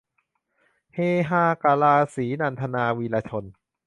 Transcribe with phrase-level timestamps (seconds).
[0.93, 0.99] เฮ
[1.29, 3.45] ฮากะลาสี- นันทนา วีระชน